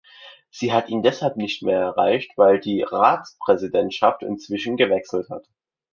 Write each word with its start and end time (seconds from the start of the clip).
Sie 0.49 0.73
hat 0.73 0.89
ihn 0.89 1.03
deshalb 1.03 1.37
nicht 1.37 1.61
mehr 1.61 1.79
erreicht, 1.79 2.31
weil 2.35 2.59
die 2.59 2.81
Ratspräsidentschaft 2.81 4.23
inzwischen 4.23 4.75
gewechselt 4.75 5.29
hat. 5.29 5.47